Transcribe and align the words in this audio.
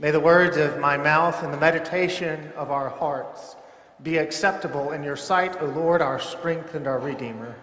May 0.00 0.12
the 0.12 0.20
words 0.20 0.56
of 0.56 0.78
my 0.78 0.96
mouth 0.96 1.42
and 1.42 1.52
the 1.52 1.58
meditation 1.58 2.52
of 2.54 2.70
our 2.70 2.88
hearts 2.88 3.56
be 4.00 4.18
acceptable 4.18 4.92
in 4.92 5.02
your 5.02 5.16
sight, 5.16 5.60
O 5.60 5.66
Lord, 5.66 6.00
our 6.00 6.20
strength 6.20 6.76
and 6.76 6.86
our 6.86 7.00
Redeemer. 7.00 7.56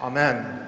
Amen. 0.00 0.64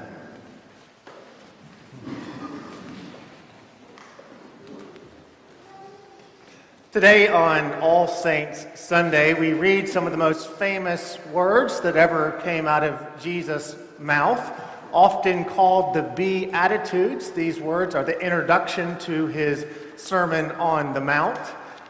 Today, 6.91 7.29
on 7.29 7.75
All 7.75 8.09
Saints 8.09 8.67
Sunday, 8.75 9.35
we 9.35 9.53
read 9.53 9.89
some 9.89 10.07
of 10.07 10.11
the 10.11 10.19
most 10.19 10.51
famous 10.51 11.21
words 11.33 11.79
that 11.83 11.97
ever 11.97 12.41
came 12.43 12.67
out 12.67 12.83
of 12.83 13.01
Jesus' 13.23 13.77
mouth, 14.01 14.53
often 14.93 15.45
called 15.45 15.95
the 15.95 16.03
Beatitudes. 16.03 17.31
These 17.31 17.61
words 17.61 17.95
are 17.95 18.03
the 18.03 18.19
introduction 18.19 18.99
to 19.01 19.29
his 19.29 19.65
Sermon 19.97 20.51
on 20.53 20.95
the 20.95 21.01
Mount. 21.01 21.39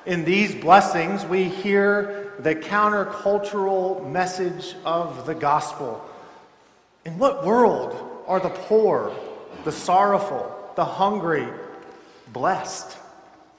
In 0.07 0.25
these 0.25 0.55
blessings, 0.55 1.25
we 1.25 1.45
hear 1.45 2.33
the 2.39 2.55
countercultural 2.55 4.11
message 4.11 4.75
of 4.85 5.27
the 5.27 5.35
gospel. 5.35 6.05
In 7.05 7.19
what 7.19 7.45
world 7.45 8.23
are 8.27 8.41
the 8.41 8.51
poor, 8.51 9.15
the 9.65 9.73
sorrowful, 9.73 10.73
the 10.77 10.85
hungry 10.85 11.47
blessed? 12.33 12.97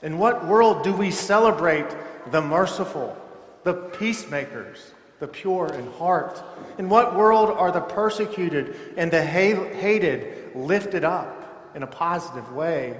In 0.01 0.17
what 0.17 0.45
world 0.45 0.83
do 0.83 0.93
we 0.93 1.09
celebrate 1.09 1.87
the 2.31 2.41
merciful, 2.41 3.17
the 3.63 3.73
peacemakers, 3.73 4.91
the 5.19 5.27
pure 5.27 5.73
in 5.73 5.91
heart? 5.93 6.43
In 6.77 6.89
what 6.89 7.15
world 7.15 7.49
are 7.49 7.71
the 7.71 7.81
persecuted 7.81 8.75
and 8.97 9.09
the 9.09 9.23
hated 9.23 10.55
lifted 10.55 11.03
up 11.03 11.71
in 11.73 11.81
a 11.81 11.87
positive 11.87 12.53
way? 12.53 12.99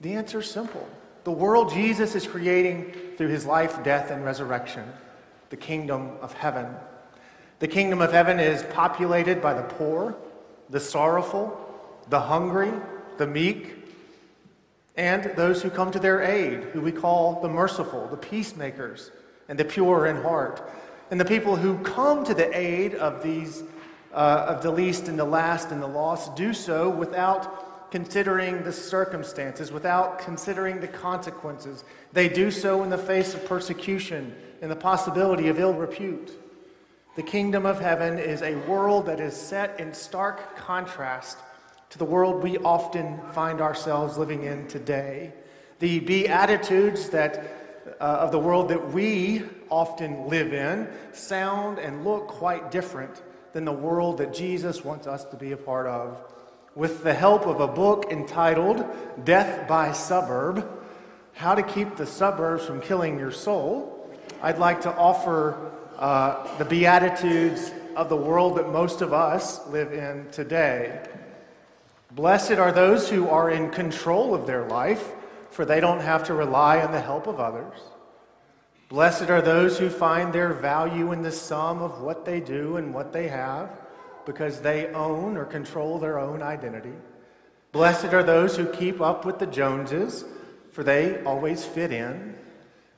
The 0.00 0.14
answer 0.14 0.40
is 0.40 0.50
simple. 0.50 0.88
The 1.24 1.30
world 1.30 1.72
Jesus 1.72 2.14
is 2.14 2.26
creating 2.26 2.94
through 3.16 3.28
his 3.28 3.44
life, 3.44 3.82
death, 3.84 4.10
and 4.10 4.24
resurrection, 4.24 4.90
the 5.50 5.56
kingdom 5.56 6.12
of 6.22 6.32
heaven. 6.32 6.66
The 7.58 7.68
kingdom 7.68 8.00
of 8.00 8.10
heaven 8.10 8.40
is 8.40 8.62
populated 8.72 9.42
by 9.42 9.52
the 9.52 9.62
poor, 9.62 10.16
the 10.70 10.80
sorrowful, 10.80 11.58
the 12.08 12.20
hungry, 12.20 12.72
the 13.18 13.26
meek, 13.26 13.76
and 14.96 15.24
those 15.36 15.62
who 15.62 15.68
come 15.68 15.90
to 15.90 15.98
their 15.98 16.22
aid, 16.22 16.64
who 16.72 16.80
we 16.80 16.92
call 16.92 17.42
the 17.42 17.48
merciful, 17.48 18.08
the 18.08 18.16
peacemakers, 18.16 19.10
and 19.48 19.58
the 19.58 19.64
pure 19.64 20.06
in 20.06 20.16
heart. 20.22 20.70
And 21.10 21.20
the 21.20 21.24
people 21.26 21.56
who 21.56 21.78
come 21.78 22.24
to 22.24 22.32
the 22.32 22.56
aid 22.56 22.94
of 22.94 23.22
these, 23.22 23.62
uh, 24.14 24.46
of 24.48 24.62
the 24.62 24.70
least 24.70 25.08
and 25.08 25.18
the 25.18 25.24
last 25.24 25.70
and 25.70 25.82
the 25.82 25.86
lost, 25.86 26.36
do 26.36 26.54
so 26.54 26.88
without 26.88 27.69
considering 27.90 28.62
the 28.62 28.72
circumstances, 28.72 29.72
without 29.72 30.18
considering 30.18 30.80
the 30.80 30.88
consequences. 30.88 31.84
They 32.12 32.28
do 32.28 32.50
so 32.50 32.82
in 32.82 32.90
the 32.90 32.98
face 32.98 33.34
of 33.34 33.44
persecution 33.46 34.34
and 34.62 34.70
the 34.70 34.76
possibility 34.76 35.48
of 35.48 35.58
ill 35.58 35.74
repute. 35.74 36.32
The 37.16 37.22
kingdom 37.22 37.66
of 37.66 37.80
heaven 37.80 38.18
is 38.18 38.42
a 38.42 38.54
world 38.66 39.06
that 39.06 39.20
is 39.20 39.36
set 39.36 39.80
in 39.80 39.92
stark 39.92 40.56
contrast 40.56 41.38
to 41.90 41.98
the 41.98 42.04
world 42.04 42.42
we 42.42 42.56
often 42.58 43.20
find 43.32 43.60
ourselves 43.60 44.16
living 44.16 44.44
in 44.44 44.68
today. 44.68 45.32
The 45.80 46.00
beatitudes 46.00 47.08
that 47.10 47.56
uh, 48.00 48.04
of 48.04 48.30
the 48.30 48.38
world 48.38 48.68
that 48.68 48.92
we 48.92 49.42
often 49.70 50.28
live 50.28 50.52
in 50.52 50.88
sound 51.12 51.78
and 51.78 52.04
look 52.04 52.28
quite 52.28 52.70
different 52.70 53.22
than 53.52 53.64
the 53.64 53.72
world 53.72 54.18
that 54.18 54.32
Jesus 54.32 54.84
wants 54.84 55.06
us 55.06 55.24
to 55.24 55.36
be 55.36 55.52
a 55.52 55.56
part 55.56 55.86
of 55.86 56.22
with 56.80 57.02
the 57.02 57.12
help 57.12 57.46
of 57.46 57.60
a 57.60 57.68
book 57.68 58.06
entitled 58.10 58.82
Death 59.22 59.68
by 59.68 59.92
Suburb 59.92 60.66
How 61.34 61.54
to 61.54 61.62
Keep 61.62 61.96
the 61.96 62.06
Suburbs 62.06 62.64
from 62.64 62.80
Killing 62.80 63.18
Your 63.18 63.32
Soul, 63.32 64.08
I'd 64.40 64.56
like 64.56 64.80
to 64.80 64.96
offer 64.96 65.72
uh, 65.98 66.56
the 66.56 66.64
Beatitudes 66.64 67.70
of 67.96 68.08
the 68.08 68.16
world 68.16 68.56
that 68.56 68.70
most 68.70 69.02
of 69.02 69.12
us 69.12 69.68
live 69.68 69.92
in 69.92 70.26
today. 70.30 71.06
Blessed 72.12 72.52
are 72.52 72.72
those 72.72 73.10
who 73.10 73.28
are 73.28 73.50
in 73.50 73.68
control 73.68 74.34
of 74.34 74.46
their 74.46 74.66
life, 74.66 75.12
for 75.50 75.66
they 75.66 75.80
don't 75.80 76.00
have 76.00 76.24
to 76.28 76.32
rely 76.32 76.80
on 76.80 76.92
the 76.92 77.00
help 77.02 77.26
of 77.26 77.38
others. 77.38 77.78
Blessed 78.88 79.28
are 79.28 79.42
those 79.42 79.78
who 79.78 79.90
find 79.90 80.32
their 80.32 80.54
value 80.54 81.12
in 81.12 81.20
the 81.20 81.30
sum 81.30 81.82
of 81.82 82.00
what 82.00 82.24
they 82.24 82.40
do 82.40 82.78
and 82.78 82.94
what 82.94 83.12
they 83.12 83.28
have 83.28 83.68
because 84.26 84.60
they 84.60 84.88
own 84.88 85.36
or 85.36 85.44
control 85.44 85.98
their 85.98 86.18
own 86.18 86.42
identity. 86.42 86.92
Blessed 87.72 88.12
are 88.12 88.22
those 88.22 88.56
who 88.56 88.66
keep 88.66 89.00
up 89.00 89.24
with 89.24 89.38
the 89.38 89.46
Joneses, 89.46 90.24
for 90.72 90.82
they 90.82 91.22
always 91.24 91.64
fit 91.64 91.92
in. 91.92 92.34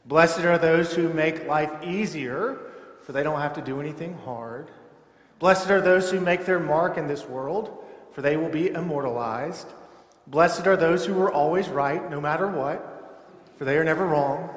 Blessed 0.07 0.41
are 0.41 0.59
those 0.59 0.95
who 0.95 1.13
make 1.13 1.47
life 1.47 1.71
easier, 1.85 2.59
for 3.03 3.13
they 3.13 3.23
don't 3.23 3.41
have 3.41 3.55
to 3.55 3.63
do 3.63 3.81
anything 3.81 4.15
hard. 4.25 4.71
Blessed 5.39 5.71
are 5.71 5.81
those 5.81 6.11
who 6.11 6.21
make 6.21 6.45
their 6.47 6.61
mark 6.61 6.97
in 6.97 7.07
this 7.07 7.27
world, 7.27 7.85
for 8.13 8.23
they 8.23 8.37
will 8.37 8.49
be 8.49 8.71
immortalized. 8.71 9.67
Blessed 10.27 10.67
are 10.67 10.77
those 10.77 11.05
who 11.05 11.21
are 11.21 11.33
always 11.33 11.69
right, 11.69 12.11
no 12.11 12.21
matter 12.21 12.47
what, 12.47 13.29
for 13.59 13.65
they 13.65 13.77
are 13.77 13.85
never 13.85 14.07
wrong. 14.07 14.51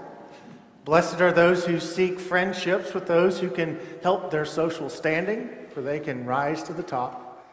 Blessed 0.85 1.19
are 1.21 1.31
those 1.31 1.65
who 1.65 1.79
seek 1.79 2.19
friendships 2.19 2.93
with 2.93 3.07
those 3.07 3.39
who 3.39 3.49
can 3.49 3.79
help 4.03 4.29
their 4.29 4.45
social 4.45 4.89
standing 4.89 5.49
for 5.75 5.81
they 5.81 5.99
can 5.99 6.25
rise 6.25 6.63
to 6.63 6.71
the 6.71 6.81
top. 6.81 7.45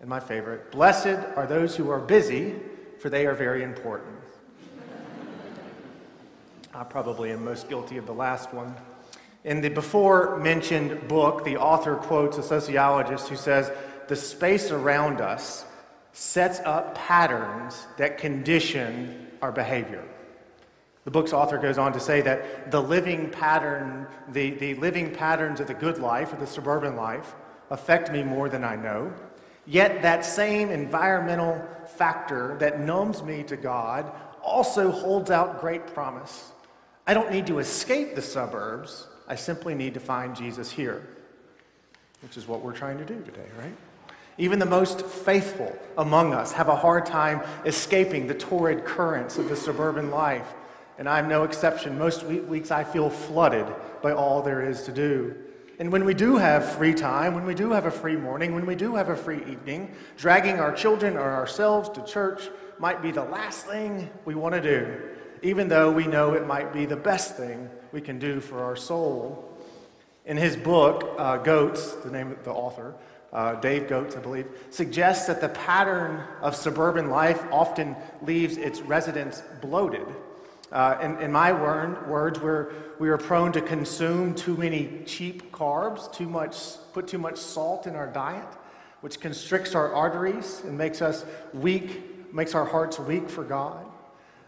And 0.00 0.08
my 0.08 0.18
favorite, 0.18 0.72
blessed 0.72 1.18
are 1.36 1.46
those 1.46 1.76
who 1.76 1.90
are 1.90 2.00
busy, 2.00 2.54
for 2.98 3.10
they 3.10 3.26
are 3.26 3.34
very 3.34 3.62
important. 3.62 4.16
I 6.72 6.84
probably 6.84 7.32
am 7.32 7.44
most 7.44 7.68
guilty 7.68 7.98
of 7.98 8.06
the 8.06 8.14
last 8.14 8.54
one. 8.54 8.74
In 9.44 9.60
the 9.60 9.68
before 9.68 10.38
mentioned 10.38 11.06
book, 11.06 11.44
the 11.44 11.58
author 11.58 11.96
quotes 11.96 12.38
a 12.38 12.42
sociologist 12.42 13.28
who 13.28 13.36
says, 13.36 13.70
The 14.08 14.16
space 14.16 14.70
around 14.70 15.20
us 15.20 15.66
sets 16.14 16.60
up 16.60 16.94
patterns 16.94 17.86
that 17.98 18.16
condition 18.16 19.26
our 19.42 19.52
behavior. 19.52 20.02
The 21.04 21.10
book's 21.10 21.34
author 21.34 21.58
goes 21.58 21.76
on 21.76 21.92
to 21.92 22.00
say 22.00 22.22
that 22.22 22.70
the 22.70 22.80
living 22.80 23.28
pattern, 23.28 24.06
the, 24.32 24.52
the 24.52 24.74
living 24.76 25.12
patterns 25.12 25.60
of 25.60 25.66
the 25.66 25.74
good 25.74 25.98
life, 25.98 26.32
or 26.32 26.36
the 26.36 26.46
suburban 26.46 26.96
life, 26.96 27.34
affect 27.70 28.10
me 28.10 28.22
more 28.22 28.48
than 28.48 28.64
I 28.64 28.76
know. 28.76 29.12
Yet 29.66 30.02
that 30.02 30.24
same 30.24 30.70
environmental 30.70 31.62
factor 31.86 32.56
that 32.58 32.80
numbs 32.80 33.22
me 33.22 33.42
to 33.44 33.56
God 33.56 34.10
also 34.42 34.90
holds 34.90 35.30
out 35.30 35.60
great 35.60 35.86
promise. 35.88 36.52
I 37.06 37.14
don't 37.14 37.30
need 37.30 37.46
to 37.48 37.58
escape 37.58 38.14
the 38.14 38.22
suburbs, 38.22 39.08
I 39.28 39.36
simply 39.36 39.74
need 39.74 39.94
to 39.94 40.00
find 40.00 40.34
Jesus 40.34 40.70
here, 40.70 41.06
which 42.22 42.36
is 42.36 42.48
what 42.48 42.62
we're 42.62 42.72
trying 42.72 42.98
to 42.98 43.04
do 43.04 43.20
today, 43.22 43.46
right? 43.60 43.74
Even 44.38 44.58
the 44.58 44.66
most 44.66 45.04
faithful 45.04 45.76
among 45.98 46.32
us 46.32 46.52
have 46.52 46.68
a 46.68 46.76
hard 46.76 47.04
time 47.04 47.42
escaping 47.66 48.26
the 48.26 48.34
torrid 48.34 48.84
currents 48.84 49.38
of 49.38 49.48
the 49.48 49.56
suburban 49.56 50.10
life. 50.10 50.54
And 50.98 51.08
I'm 51.08 51.28
no 51.28 51.44
exception. 51.44 51.98
Most 51.98 52.24
weeks 52.24 52.70
I 52.70 52.84
feel 52.84 53.10
flooded 53.10 53.66
by 54.02 54.12
all 54.12 54.42
there 54.42 54.62
is 54.62 54.82
to 54.84 54.92
do. 54.92 55.34
And 55.80 55.90
when 55.90 56.04
we 56.04 56.12
do 56.12 56.36
have 56.36 56.72
free 56.72 56.92
time, 56.92 57.34
when 57.34 57.46
we 57.46 57.54
do 57.54 57.70
have 57.70 57.86
a 57.86 57.90
free 57.90 58.14
morning, 58.14 58.54
when 58.54 58.66
we 58.66 58.74
do 58.74 58.96
have 58.96 59.08
a 59.08 59.16
free 59.16 59.40
evening, 59.50 59.94
dragging 60.18 60.60
our 60.60 60.74
children 60.74 61.16
or 61.16 61.32
ourselves 61.32 61.88
to 61.88 62.04
church 62.04 62.50
might 62.78 63.00
be 63.00 63.10
the 63.10 63.24
last 63.24 63.64
thing 63.64 64.10
we 64.26 64.34
want 64.34 64.54
to 64.54 64.60
do, 64.60 65.00
even 65.40 65.68
though 65.68 65.90
we 65.90 66.06
know 66.06 66.34
it 66.34 66.46
might 66.46 66.74
be 66.74 66.84
the 66.84 66.98
best 66.98 67.34
thing 67.34 67.70
we 67.92 68.02
can 68.02 68.18
do 68.18 68.40
for 68.40 68.62
our 68.62 68.76
soul. 68.76 69.56
In 70.26 70.36
his 70.36 70.54
book, 70.54 71.14
uh, 71.16 71.38
Goetz, 71.38 71.92
the 71.94 72.10
name 72.10 72.30
of 72.30 72.44
the 72.44 72.52
author, 72.52 72.94
uh, 73.32 73.54
Dave 73.54 73.88
Goetz, 73.88 74.14
I 74.14 74.20
believe, 74.20 74.48
suggests 74.68 75.28
that 75.28 75.40
the 75.40 75.48
pattern 75.48 76.22
of 76.42 76.54
suburban 76.54 77.08
life 77.08 77.42
often 77.50 77.96
leaves 78.20 78.58
its 78.58 78.82
residents 78.82 79.42
bloated 79.62 80.06
uh, 80.72 80.96
in, 81.02 81.18
in, 81.18 81.32
my 81.32 81.52
word, 81.52 82.08
words, 82.08 82.38
we're, 82.38 82.72
we 83.00 83.08
are 83.08 83.18
prone 83.18 83.50
to 83.52 83.60
consume 83.60 84.34
too 84.34 84.56
many 84.56 85.02
cheap 85.04 85.50
carbs, 85.50 86.12
too 86.12 86.28
much, 86.28 86.56
put 86.92 87.08
too 87.08 87.18
much 87.18 87.36
salt 87.36 87.86
in 87.86 87.96
our 87.96 88.06
diet, 88.06 88.46
which 89.00 89.18
constricts 89.18 89.74
our 89.74 89.92
arteries 89.92 90.62
and 90.64 90.78
makes 90.78 91.02
us 91.02 91.24
weak, 91.52 92.32
makes 92.32 92.54
our 92.54 92.64
hearts 92.64 93.00
weak 93.00 93.28
for 93.28 93.42
God. 93.42 93.84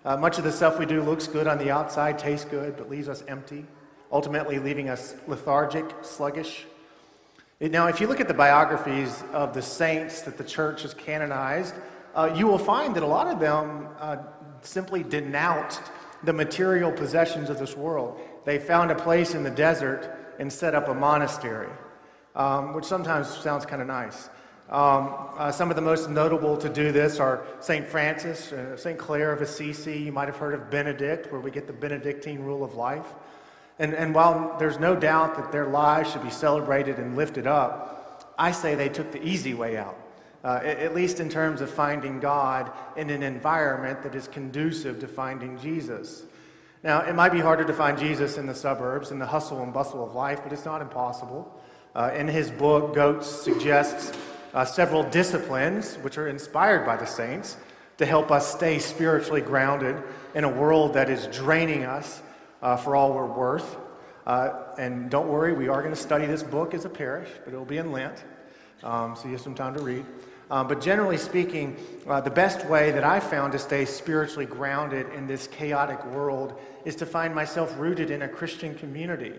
Uh, 0.05 0.17
much 0.17 0.39
of 0.39 0.45
the 0.45 0.53
stuff 0.53 0.79
we 0.79 0.87
do 0.87 1.03
looks 1.03 1.27
good 1.27 1.47
on 1.47 1.59
the 1.59 1.71
outside, 1.71 2.19
tastes 2.19 2.45
good, 2.45 2.77
but 2.77 2.89
leaves 2.89 3.09
us 3.09 3.25
empty, 3.27 3.65
ultimately 4.13 4.59
leaving 4.59 4.89
us 4.89 5.17
lethargic, 5.27 5.85
sluggish. 6.03 6.67
Now, 7.61 7.87
if 7.87 8.01
you 8.01 8.07
look 8.07 8.21
at 8.21 8.29
the 8.29 8.35
biographies 8.35 9.23
of 9.33 9.55
the 9.55 9.63
saints 9.63 10.23
that 10.23 10.39
the 10.39 10.45
church 10.45 10.83
has 10.83 10.95
canonized, 10.95 11.75
uh, 12.15 12.33
you 12.37 12.47
will 12.47 12.59
find 12.59 12.95
that 12.95 13.03
a 13.03 13.07
lot 13.07 13.29
of 13.29 13.41
them 13.41 13.89
uh, 13.99 14.17
simply 14.63 15.03
denounced 15.03 15.83
the 16.25 16.33
material 16.33 16.93
possessions 16.93 17.51
of 17.51 17.59
this 17.59 17.77
world. 17.77 18.21
They 18.45 18.59
found 18.59 18.91
a 18.91 18.95
place 18.95 19.35
in 19.35 19.43
the 19.43 19.51
desert 19.51 20.35
and 20.39 20.53
set 20.53 20.75
up 20.75 20.89
a 20.89 20.95
monastery, 20.95 21.71
um, 22.35 22.75
which 22.75 22.85
sometimes 22.85 23.29
sounds 23.29 23.67
kind 23.67 23.83
of 23.83 23.89
nice. 23.89 24.29
Um, 24.69 25.15
uh, 25.37 25.53
some 25.53 25.69
of 25.69 25.77
the 25.77 25.83
most 25.83 26.09
notable 26.09 26.57
to 26.57 26.69
do 26.69 26.93
this 26.93 27.21
are 27.21 27.45
St. 27.61 27.87
Francis, 27.87 28.53
uh, 28.53 28.77
St. 28.77 28.99
Clare 28.99 29.33
of 29.33 29.43
Assisi. 29.43 29.99
You 29.99 30.13
might 30.13 30.29
have 30.29 30.37
heard 30.37 30.55
of 30.55 30.71
Benedict, 30.71 31.31
where 31.31 31.41
we 31.41 31.51
get 31.51 31.67
the 31.67 31.75
Benedictine 31.75 32.41
rule 32.43 32.65
of 32.65 32.75
life. 32.75 33.07
And, 33.79 33.95
and 33.95 34.15
while 34.15 34.57
there's 34.59 34.79
no 34.79 34.97
doubt 34.97 35.35
that 35.37 35.53
their 35.53 35.67
lives 35.67 36.11
should 36.11 36.23
be 36.23 36.31
celebrated 36.31 36.99
and 36.99 37.17
lifted 37.17 37.47
up, 37.47 38.35
I 38.39 38.53
say 38.53 38.75
they 38.75 38.89
took 38.89 39.13
the 39.13 39.23
easy 39.23 39.55
way 39.55 39.77
out, 39.77 39.99
uh, 40.45 40.61
at 40.63 40.95
least 40.95 41.21
in 41.21 41.29
terms 41.29 41.61
of 41.61 41.71
finding 41.71 42.19
God 42.19 42.73
in 42.97 43.11
an 43.11 43.23
environment 43.23 44.03
that 44.03 44.15
is 44.15 44.27
conducive 44.29 45.01
to 45.01 45.09
finding 45.09 45.59
Jesus. 45.59 46.25
Now, 46.83 47.03
it 47.03 47.15
might 47.15 47.31
be 47.31 47.39
harder 47.39 47.65
to 47.65 47.73
find 47.73 47.97
Jesus 47.97 48.39
in 48.39 48.47
the 48.47 48.55
suburbs, 48.55 49.13
in 49.13 49.21
the 49.21 49.27
hustle 49.27 49.63
and 49.63 49.73
bustle 49.73 50.05
of 50.05 50.15
life, 50.15 50.41
but 50.43 50.53
it's 50.53 50.65
not 50.65 50.83
impossible. 50.83 51.61
Uh, 51.95 52.11
in 52.15 52.27
his 52.27 52.51
book, 52.51 52.95
Goetz 52.95 53.29
suggests 53.29 54.19
uh, 54.53 54.65
several 54.65 55.05
disciplines 55.05 55.95
which 55.97 56.19
are 56.19 56.27
inspired 56.27 56.85
by 56.85 56.97
the 56.97 57.07
saints 57.07 57.57
to 57.99 58.07
help 58.07 58.33
us 58.33 58.53
stay 58.53 58.81
spiritually 58.81 59.41
grounded 59.41 60.03
in 60.35 60.43
a 60.43 60.49
world 60.49 60.95
that 60.95 61.09
is 61.09 61.29
draining 61.29 61.85
us 61.85 62.21
uh, 62.63 62.77
for 62.77 62.97
all 62.97 63.13
we're 63.13 63.27
worth. 63.27 63.77
Uh, 64.27 64.51
and 64.79 65.11
don't 65.11 65.29
worry, 65.29 65.53
we 65.53 65.69
are 65.69 65.83
going 65.83 65.95
to 65.95 66.01
study 66.01 66.27
this 66.27 66.43
book 66.43 66.75
as 66.75 66.85
a 66.85 66.89
parish, 66.89 67.29
but 67.45 67.53
it'll 67.53 67.65
be 67.65 67.79
in 67.79 67.93
Lent, 67.93 68.25
um, 68.83 69.15
so 69.15 69.27
you 69.27 69.33
have 69.33 69.41
some 69.41 69.55
time 69.55 69.75
to 69.75 69.83
read. 69.83 70.05
Um, 70.53 70.69
but 70.69 70.83
generally 70.83 71.17
speaking, 71.17 71.79
uh, 72.07 72.21
the 72.21 72.31
best 72.31 72.67
way 72.67 72.91
that 72.91 73.05
I 73.05 73.21
found 73.21 73.53
to 73.53 73.59
stay 73.59 73.87
spiritually 73.87 74.45
grounded 74.45 75.09
in 75.15 75.27
this 75.27 75.47
chaotic 75.47 76.05
world 76.05 76.61
is 76.85 76.95
to 76.97 77.07
find 77.07 77.35
myself 77.35 77.75
rooted 77.79 78.11
in 78.11 78.21
a 78.21 78.29
Christian 78.29 78.75
community. 78.75 79.33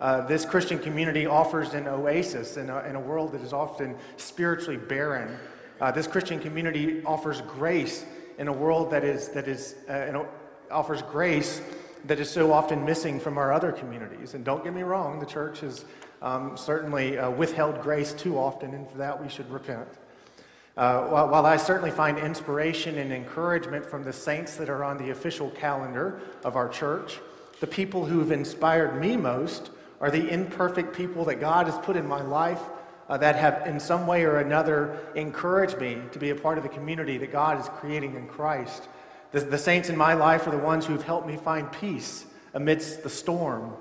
Uh, 0.00 0.24
this 0.28 0.44
Christian 0.44 0.78
community 0.78 1.26
offers 1.26 1.74
an 1.74 1.88
oasis 1.88 2.56
in 2.56 2.70
a, 2.70 2.84
in 2.84 2.94
a, 2.94 3.00
world 3.00 3.32
that 3.32 3.40
is 3.40 3.52
often 3.52 3.96
spiritually 4.16 4.76
barren. 4.76 5.36
Uh, 5.80 5.90
this 5.90 6.06
Christian 6.06 6.38
community 6.38 7.02
offers 7.04 7.40
grace 7.40 8.04
in 8.38 8.46
a 8.46 8.52
world 8.52 8.92
that 8.92 9.02
is, 9.02 9.28
that 9.30 9.48
is 9.48 9.74
uh, 9.88 10.22
offers 10.70 11.02
grace 11.02 11.60
that 12.04 12.20
is 12.20 12.30
so 12.30 12.52
often 12.52 12.84
missing 12.84 13.18
from 13.18 13.38
our 13.38 13.52
other 13.52 13.72
communities. 13.72 14.34
And 14.34 14.44
don't 14.44 14.62
get 14.62 14.72
me 14.72 14.82
wrong, 14.82 15.18
the 15.18 15.26
church 15.26 15.60
has 15.60 15.84
um, 16.22 16.56
certainly 16.56 17.18
uh, 17.18 17.28
withheld 17.28 17.82
grace 17.82 18.12
too 18.12 18.38
often, 18.38 18.72
and 18.72 18.88
for 18.88 18.98
that 18.98 19.20
we 19.20 19.28
should 19.28 19.50
repent. 19.50 19.88
Uh, 20.80 21.02
while, 21.08 21.28
while, 21.28 21.44
I 21.44 21.58
certainly 21.58 21.90
find 21.90 22.16
inspiration 22.16 22.96
and 22.96 23.12
encouragement 23.12 23.84
from 23.84 24.02
the 24.02 24.14
saints 24.14 24.56
that 24.56 24.70
are 24.70 24.82
on 24.82 24.96
the 24.96 25.10
official 25.10 25.50
calendar 25.50 26.22
of 26.42 26.56
our 26.56 26.70
church, 26.70 27.20
the 27.60 27.66
people 27.66 28.06
who 28.06 28.18
have 28.20 28.32
inspired 28.32 28.98
me 28.98 29.14
most 29.18 29.72
are 30.00 30.10
the 30.10 30.26
imperfect 30.30 30.96
people 30.96 31.26
that 31.26 31.34
God 31.34 31.66
has 31.66 31.76
put 31.80 31.96
in 31.96 32.06
my 32.06 32.22
life 32.22 32.62
uh, 33.10 33.18
that 33.18 33.36
have, 33.36 33.66
in 33.66 33.78
some 33.78 34.06
way 34.06 34.24
or 34.24 34.38
another, 34.38 34.98
encouraged 35.14 35.78
me 35.78 35.98
to 36.12 36.18
be 36.18 36.30
a 36.30 36.34
part 36.34 36.56
of 36.56 36.64
the 36.64 36.70
community 36.70 37.18
that 37.18 37.30
God 37.30 37.60
is 37.60 37.68
creating 37.68 38.14
in 38.14 38.26
Christ. 38.26 38.88
The, 39.32 39.40
the 39.40 39.58
saints 39.58 39.90
in 39.90 39.98
my 39.98 40.14
life 40.14 40.46
are 40.46 40.50
the 40.50 40.56
ones 40.56 40.86
who've 40.86 41.02
helped 41.02 41.26
me 41.26 41.36
find 41.36 41.70
peace 41.70 42.24
amidst 42.54 43.02
the 43.02 43.10
storm 43.10 43.74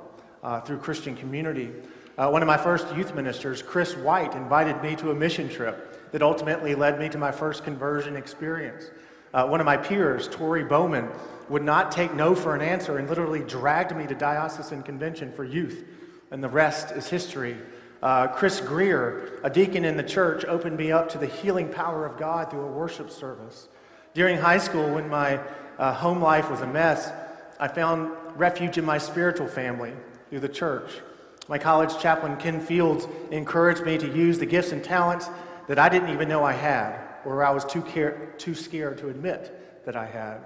uh, 0.44 0.60
through 0.60 0.80
Christian 0.80 1.16
community. 1.16 1.72
Uh, 2.18 2.30
one 2.30 2.42
of 2.42 2.48
my 2.48 2.58
first 2.58 2.94
youth 2.94 3.16
ministers, 3.16 3.62
Chris 3.62 3.96
White, 3.96 4.34
invited 4.34 4.84
me 4.84 4.98
to 4.98 5.12
a 5.12 5.16
mission 5.16 5.48
trip 5.48 5.96
that 6.12 6.22
ultimately 6.22 6.76
led 6.76 7.00
me 7.00 7.10
to 7.10 7.18
my 7.18 7.32
first 7.32 7.64
conversion 7.64 8.16
experience. 8.16 8.90
Uh, 9.34 9.46
one 9.46 9.60
of 9.60 9.66
my 9.66 9.78
peers, 9.78 10.28
Tori 10.28 10.64
Bowman, 10.64 11.08
would 11.50 11.64
not 11.64 11.92
take 11.92 12.14
no 12.14 12.34
for 12.36 12.56
an 12.56 12.62
answer 12.62 12.98
and 12.98 13.08
literally 13.08 13.42
dragged 13.42 13.96
me 13.96 14.08
to 14.08 14.16
diocesan 14.16 14.84
convention 14.84 15.32
for 15.32 15.44
youth 15.44 15.84
and 16.32 16.44
the 16.44 16.50
rest 16.50 16.92
is 16.92 17.08
history. 17.08 17.58
Uh, 18.02 18.28
Chris 18.28 18.62
Greer, 18.62 19.40
a 19.44 19.50
deacon 19.50 19.84
in 19.84 19.98
the 19.98 20.04
church, 20.04 20.46
opened 20.46 20.78
me 20.78 20.92
up 20.92 21.10
to 21.10 21.18
the 21.18 21.26
healing 21.26 21.68
power 21.68 22.06
of 22.06 22.18
God 22.18 22.50
through 22.50 22.62
a 22.62 22.72
worship 22.72 23.10
service. 23.10 23.68
During 24.14 24.38
high 24.38 24.58
school, 24.58 24.90
when 24.96 25.10
my 25.10 25.40
uh, 25.78 25.94
home 25.94 26.22
life 26.22 26.50
was 26.50 26.62
a 26.62 26.68
mess, 26.68 27.12
I 27.60 27.68
found 27.68 28.12
refuge 28.36 28.78
in 28.78 28.86
my 28.86 28.98
spiritual 28.98 29.48
family 29.48 29.94
through 30.30 30.40
the 30.40 30.50
church. 30.50 31.02
My 31.48 31.58
college 31.58 32.00
chaplain, 32.00 32.38
Ken 32.38 32.62
Fields, 32.62 33.08
encouraged 33.32 33.84
me 33.84 33.98
to 33.98 34.08
use 34.08 34.40
the 34.40 34.46
gifts 34.46 34.72
and 34.72 34.84
talents 34.84 35.30
that 35.70 35.78
I 35.78 35.88
didn't 35.88 36.10
even 36.10 36.28
know 36.28 36.44
I 36.44 36.54
had, 36.54 37.00
or 37.26 37.44
I 37.44 37.52
was 37.52 37.64
too, 37.64 37.84
care- 37.84 38.34
too 38.40 38.56
scared 38.56 38.98
to 38.98 39.10
admit 39.10 39.86
that 39.86 39.96
I 39.96 40.08
had. 40.08 40.40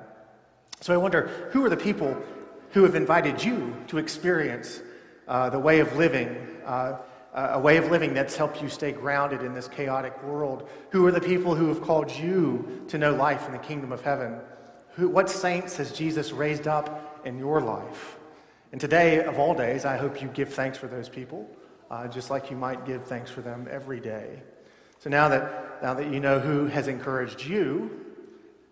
So 0.81 0.93
I 0.93 0.97
wonder 0.97 1.49
who 1.53 1.63
are 1.63 1.69
the 1.69 1.77
people 1.77 2.21
who 2.71 2.83
have 2.83 2.93
invited 2.93 3.41
you 3.41 3.73
to 3.87 3.99
experience 3.99 4.81
uh, 5.29 5.49
the 5.49 5.59
way 5.59 5.79
of 5.79 5.95
living, 5.95 6.35
uh, 6.65 6.97
a 7.33 7.57
way 7.57 7.77
of 7.77 7.89
living 7.89 8.13
that's 8.13 8.35
helped 8.35 8.61
you 8.61 8.67
stay 8.67 8.91
grounded 8.91 9.43
in 9.43 9.53
this 9.53 9.69
chaotic 9.69 10.21
world? 10.23 10.67
Who 10.89 11.07
are 11.07 11.11
the 11.11 11.21
people 11.21 11.55
who 11.55 11.69
have 11.69 11.81
called 11.81 12.11
you 12.11 12.83
to 12.89 12.97
know 12.97 13.15
life 13.15 13.45
in 13.45 13.53
the 13.53 13.59
kingdom 13.59 13.93
of 13.93 14.01
heaven? 14.01 14.41
Who, 14.95 15.07
what 15.07 15.29
saints 15.29 15.77
has 15.77 15.93
Jesus 15.93 16.33
raised 16.33 16.67
up 16.67 17.21
in 17.23 17.39
your 17.39 17.61
life? 17.61 18.17
And 18.73 18.81
today, 18.81 19.23
of 19.23 19.39
all 19.39 19.53
days, 19.53 19.85
I 19.85 19.95
hope 19.95 20.21
you 20.21 20.27
give 20.27 20.53
thanks 20.53 20.77
for 20.77 20.87
those 20.87 21.07
people, 21.07 21.49
uh, 21.89 22.09
just 22.09 22.29
like 22.29 22.51
you 22.51 22.57
might 22.57 22.85
give 22.85 23.05
thanks 23.05 23.31
for 23.31 23.39
them 23.39 23.69
every 23.71 24.01
day. 24.01 24.41
So 25.03 25.09
now 25.09 25.27
that, 25.27 25.83
now 25.83 25.93
that 25.95 26.13
you 26.13 26.21
know 26.21 26.39
who 26.39 26.67
has 26.67 26.87
encouraged 26.87 27.43
you, 27.43 27.91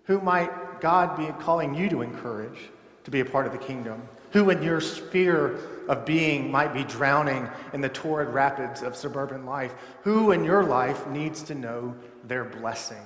who 0.06 0.22
might 0.22 0.80
God 0.80 1.18
be 1.18 1.28
calling 1.44 1.76
you 1.76 1.90
to 1.90 2.04
encourage 2.04 2.58
to 3.04 3.12
be 3.12 3.20
a 3.20 3.26
part 3.26 3.48
of 3.48 3.52
the 3.52 3.58
kingdom? 3.58 4.02
Who 4.32 4.50
in 4.50 4.64
your 4.64 4.80
sphere 4.80 5.60
of 5.90 6.06
being 6.06 6.50
might 6.50 6.74
be 6.74 6.86
drowning 6.86 7.50
in 7.74 7.82
the 7.82 7.90
torrid 7.90 8.30
rapids 8.30 8.82
of 8.82 8.96
suburban 8.96 9.46
life? 9.46 9.74
Who 10.04 10.32
in 10.32 10.46
your 10.46 10.64
life 10.64 11.06
needs 11.08 11.44
to 11.44 11.56
know 11.56 11.96
their 12.24 12.46
blessing? 12.46 13.04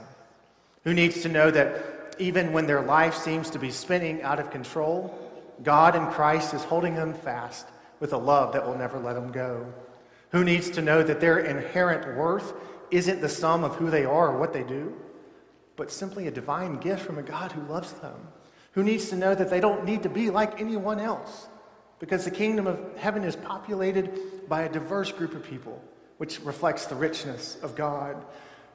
Who 0.84 0.94
needs 0.94 1.24
to 1.24 1.28
know 1.28 1.50
that 1.50 2.16
even 2.20 2.54
when 2.54 2.68
their 2.68 2.84
life 2.84 3.16
seems 3.16 3.50
to 3.50 3.58
be 3.58 3.72
spinning 3.72 4.22
out 4.22 4.40
of 4.40 4.52
control, 4.52 5.18
God 5.64 5.96
in 5.96 6.06
Christ 6.12 6.54
is 6.54 6.64
holding 6.64 6.94
them 6.94 7.16
fast 7.16 7.66
with 8.00 8.14
a 8.14 8.18
love 8.18 8.54
that 8.54 8.68
will 8.68 8.78
never 8.78 9.00
let 9.00 9.14
them 9.14 9.32
go? 9.32 9.66
Who 10.30 10.44
needs 10.44 10.70
to 10.72 10.84
know 10.84 11.02
that 11.02 11.20
their 11.20 11.40
inherent 11.40 12.16
worth 12.16 12.54
isn't 12.92 13.22
the 13.22 13.30
sum 13.30 13.64
of 13.64 13.76
who 13.76 13.90
they 13.90 14.06
are 14.06 14.30
or 14.30 14.40
what 14.40 14.54
they 14.54 14.64
do, 14.64 14.96
but 15.76 15.92
simply 15.92 16.28
a 16.28 16.32
divine 16.32 16.78
gift 16.78 17.06
from 17.06 17.18
a 17.18 17.24
God 17.24 17.52
who 17.52 17.62
loves 17.62 17.92
them? 17.94 18.16
who 18.76 18.84
needs 18.84 19.10
to 19.10 19.16
know 19.16 19.34
that 19.34 19.50
they 19.50 19.62
don't 19.62 19.86
need 19.86 20.04
to 20.04 20.10
be 20.10 20.30
like 20.30 20.60
anyone 20.60 21.00
else 21.00 21.48
because 22.00 22.26
the 22.26 22.32
kingdom 22.32 22.68
of 22.68 22.80
heaven 22.98 23.24
is 23.24 23.36
populated 23.38 24.20
by 24.50 24.64
a 24.64 24.72
diverse 24.72 25.14
group 25.14 25.34
of 25.34 25.44
people, 25.44 25.82
which 26.18 26.42
reflects 26.42 26.86
the 26.86 26.96
richness 26.96 27.58
of 27.64 27.74
God. 27.74 28.24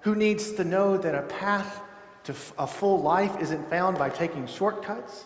Who 0.01 0.15
needs 0.15 0.53
to 0.53 0.65
know 0.65 0.97
that 0.97 1.15
a 1.15 1.23
path 1.23 1.83
to 2.25 2.35
a 2.59 2.67
full 2.67 3.03
life 3.03 3.39
isn't 3.41 3.69
found 3.69 3.99
by 3.99 4.09
taking 4.09 4.47
shortcuts, 4.47 5.25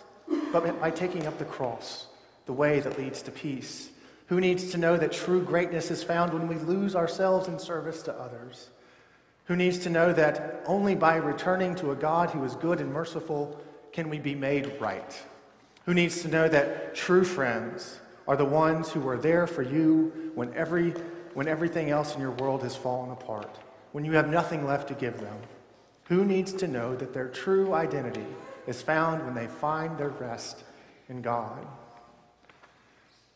but 0.53 0.81
by 0.81 0.91
taking 0.91 1.25
up 1.29 1.39
the 1.39 1.45
cross, 1.45 2.07
the 2.47 2.53
way 2.53 2.81
that 2.81 2.99
leads 2.99 3.23
to 3.23 3.31
peace? 3.31 3.91
Who 4.27 4.41
needs 4.41 4.73
to 4.73 4.79
know 4.79 4.97
that 4.97 5.13
true 5.13 5.45
greatness 5.45 5.93
is 5.93 6.03
found 6.03 6.33
when 6.33 6.49
we 6.49 6.57
lose 6.57 6.97
ourselves 6.97 7.47
in 7.47 7.61
service 7.61 8.03
to 8.03 8.13
others? 8.15 8.71
Who 9.45 9.57
needs 9.57 9.79
to 9.81 9.91
know 9.91 10.13
that 10.13 10.63
only 10.67 10.95
by 10.95 11.17
returning 11.17 11.75
to 11.77 11.91
a 11.91 11.97
God 11.97 12.31
who 12.31 12.45
is 12.45 12.55
good 12.57 12.81
and 12.81 12.93
merciful 12.93 13.61
can 13.93 14.09
we 14.09 14.19
be 14.19 14.35
made 14.35 14.81
right? 14.81 15.23
Who 15.85 15.95
needs 15.95 16.23
to 16.23 16.29
know 16.29 16.49
that 16.49 16.95
true 16.95 17.25
friends 17.25 18.01
are 18.27 18.37
the 18.37 18.45
ones 18.45 18.91
who 18.91 19.07
are 19.07 19.19
there 19.19 19.47
for 19.47 19.63
you 19.63 20.33
when, 20.35 20.53
every, 20.55 20.91
when 21.35 21.47
everything 21.47 21.91
else 21.91 22.15
in 22.15 22.21
your 22.21 22.31
world 22.31 22.63
has 22.63 22.75
fallen 22.75 23.11
apart, 23.11 23.59
when 23.93 24.05
you 24.05 24.13
have 24.13 24.29
nothing 24.29 24.67
left 24.67 24.89
to 24.89 24.95
give 24.95 25.21
them? 25.21 25.37
Who 26.05 26.25
needs 26.25 26.53
to 26.55 26.69
know 26.69 26.97
that 26.97 27.13
their 27.13 27.29
true 27.29 27.75
identity 27.75 28.27
is 28.67 28.81
found 28.81 29.25
when 29.25 29.35
they 29.35 29.47
find 29.47 29.99
their 29.99 30.09
rest 30.09 30.65
in 31.09 31.21
God? 31.21 31.67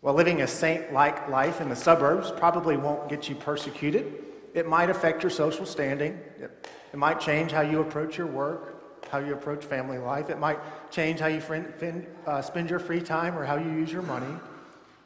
While 0.01 0.15
living 0.15 0.41
a 0.41 0.47
saint 0.47 0.93
like 0.93 1.29
life 1.29 1.61
in 1.61 1.69
the 1.69 1.77
suburbs 1.77 2.31
probably 2.31 2.77
won't 2.77 3.09
get 3.09 3.29
you 3.29 3.35
persecuted, 3.35 4.25
it 4.59 4.67
might 4.67 4.91
affect 4.91 5.23
your 5.23 5.31
social 5.31 5.65
standing. 5.65 6.19
It, 6.39 6.69
it 6.93 6.97
might 6.97 7.21
change 7.21 7.53
how 7.53 7.61
you 7.63 7.81
approach 7.81 8.19
your 8.19 8.27
work 8.27 8.79
how 9.11 9.19
you 9.19 9.33
approach 9.33 9.65
family 9.65 9.99
life. 9.99 10.31
It 10.31 10.39
might 10.39 10.59
change 10.91 11.21
how 11.21 11.27
you 11.29 11.41
friend, 11.41 12.07
uh, 12.27 12.43
spend 12.43 12.71
your 12.71 12.79
free 12.79 13.01
time 13.01 13.39
or 13.39 13.45
how 13.45 13.57
you 13.57 13.71
use 13.71 13.91
your 13.91 14.03
money. 14.03 14.35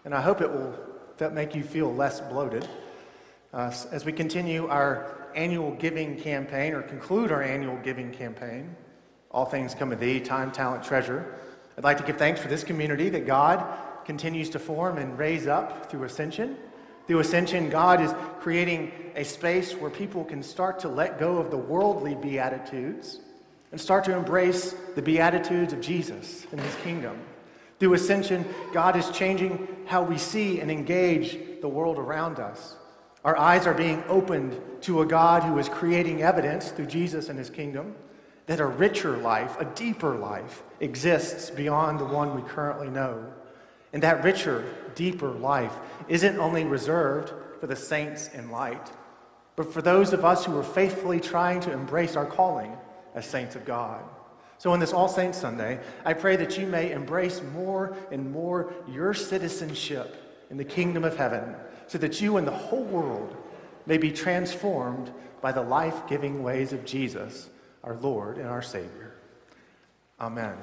And 0.04 0.14
I 0.14 0.21
hope 0.21 0.40
it 0.40 0.50
will 0.50 0.75
that 1.18 1.32
make 1.32 1.54
you 1.54 1.62
feel 1.62 1.94
less 1.94 2.21
bloated. 2.21 2.66
Uh, 3.52 3.73
as 3.92 4.04
we 4.04 4.12
continue 4.12 4.66
our 4.66 5.28
annual 5.35 5.73
giving 5.73 6.18
campaign 6.18 6.75
or 6.75 6.82
conclude 6.82 7.30
our 7.30 7.42
annual 7.42 7.76
giving 7.78 8.11
campaign, 8.11 8.75
All 9.30 9.44
Things 9.44 9.75
Come 9.75 9.92
of 9.92 10.00
Thee, 10.00 10.21
Time, 10.21 10.50
Talent, 10.50 10.82
Treasure, 10.82 11.35
I'd 11.76 11.85
like 11.85 11.99
to 11.99 12.02
give 12.02 12.16
thanks 12.16 12.40
for 12.40 12.49
this 12.49 12.64
community 12.64 13.09
that 13.11 13.26
God 13.26 13.64
continues 14.04 14.50
to 14.50 14.59
form 14.59 14.99
and 14.99 15.16
raise 15.18 15.47
up 15.47 15.90
through 15.90 16.04
Ascension. 16.04 16.56
Through 17.06 17.21
Ascension, 17.21 17.68
God 17.68 18.00
is 18.00 18.14
creating 18.40 18.92
a 19.14 19.25
space 19.25 19.75
where 19.75 19.90
people 19.90 20.25
can 20.25 20.42
start 20.42 20.78
to 20.80 20.88
let 20.88 21.18
go 21.18 21.37
of 21.37 21.50
the 21.50 21.56
worldly 21.56 22.14
beatitudes 22.14 23.21
and 23.71 23.80
start 23.80 24.04
to 24.04 24.16
embrace 24.16 24.75
the 24.94 25.02
Beatitudes 25.02 25.73
of 25.73 25.80
Jesus 25.80 26.47
and 26.52 26.61
his 26.61 26.75
kingdom. 26.76 27.18
Through 27.78 27.94
ascension, 27.94 28.44
God 28.73 28.94
is 28.97 29.11
changing 29.11 29.66
how 29.87 30.04
we 30.04 30.16
see 30.16 30.61
and 30.61 30.71
engage 30.71 31.61
the 31.61 31.68
world 31.68 31.99
around 31.99 32.38
us. 32.38 32.76
Our 33.25 33.37
eyes 33.37 33.66
are 33.66 33.75
being 33.75 34.04
opened 34.09 34.61
to 34.82 35.00
a 35.00 35.06
God 35.06 35.42
who 35.42 35.59
is 35.59 35.68
creating 35.68 36.23
evidence 36.23 36.71
through 36.71 36.87
Jesus 36.87 37.28
and 37.28 37.38
his 37.38 37.50
kingdom 37.50 37.97
that 38.47 38.61
a 38.61 38.66
richer 38.66 39.16
life, 39.16 39.59
a 39.59 39.64
deeper 39.64 40.14
life, 40.16 40.62
exists 40.80 41.50
beyond 41.50 41.99
the 41.99 42.04
one 42.04 42.35
we 42.35 42.49
currently 42.49 42.88
know. 42.88 43.32
And 43.92 44.02
that 44.02 44.25
richer, 44.25 44.64
deeper 44.94 45.30
life 45.30 45.75
isn't 46.08 46.38
only 46.38 46.64
reserved 46.64 47.32
for 47.61 47.66
the 47.66 47.76
saints 47.76 48.28
in 48.28 48.50
light, 48.50 48.90
but 49.54 49.72
for 49.72 49.82
those 49.82 50.12
of 50.12 50.25
us 50.25 50.44
who 50.44 50.56
are 50.58 50.64
faithfully 50.64 51.20
trying 51.20 51.61
to 51.61 51.72
embrace 51.72 52.16
our 52.16 52.26
calling 52.26 52.76
as 53.14 53.26
saints 53.26 53.54
of 53.54 53.64
God. 53.64 54.02
So, 54.58 54.70
on 54.70 54.80
this 54.80 54.92
All 54.92 55.08
Saints 55.08 55.38
Sunday, 55.38 55.80
I 56.04 56.12
pray 56.12 56.37
that 56.37 56.56
you 56.56 56.66
may 56.66 56.92
embrace 56.92 57.42
more 57.52 57.96
and 58.11 58.30
more 58.30 58.72
your 58.88 59.12
citizenship 59.12 60.16
in 60.50 60.56
the 60.56 60.64
kingdom 60.64 61.02
of 61.04 61.16
heaven, 61.16 61.56
so 61.88 61.99
that 61.99 62.20
you 62.20 62.37
and 62.37 62.46
the 62.46 62.52
whole 62.52 62.84
world 62.84 63.37
may 63.87 63.99
be 63.99 64.12
transformed 64.12 65.11
by 65.40 65.50
the 65.50 65.62
life 65.62 66.06
giving 66.08 66.42
ways 66.42 66.72
of 66.72 66.84
Jesus, 66.84 67.50
our 67.82 67.96
Lord 67.96 68.38
and 68.38 68.46
our 68.46 68.62
Savior. 68.62 69.14
Amen. 70.20 70.56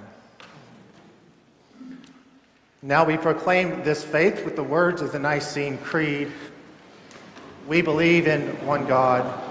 Now 2.82 3.04
we 3.04 3.18
proclaim 3.18 3.84
this 3.84 4.06
faith 4.06 4.46
with 4.46 4.56
the 4.56 4.64
words 4.64 5.02
of 5.02 5.12
the 5.12 5.20
Nicene 5.20 5.78
Creed. 5.80 6.32
We 7.68 7.82
believe 7.82 8.26
in 8.26 8.42
one 8.66 8.88
God 8.88 9.49